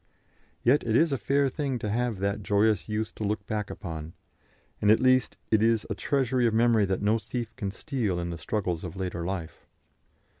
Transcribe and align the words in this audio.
Yet 0.63 0.81
it 0.83 0.95
is 0.95 1.11
a 1.11 1.17
fair 1.19 1.47
thing 1.47 1.77
to 1.77 1.89
have 1.91 2.17
that 2.17 2.41
joyous 2.41 2.89
youth 2.89 3.13
to 3.13 3.23
look 3.23 3.45
back 3.45 3.69
upon, 3.69 4.13
and 4.81 4.89
at 4.89 4.99
least 4.99 5.37
it 5.51 5.61
is 5.61 5.85
a 5.91 5.93
treasury 5.93 6.47
of 6.47 6.55
memory 6.55 6.85
that 6.85 7.03
no 7.03 7.19
thief 7.19 7.55
can 7.55 7.69
steal 7.69 8.19
in 8.19 8.31
the 8.31 8.37
struggles 8.39 8.83
of 8.83 8.95
later 8.95 9.23
life. 9.23 9.67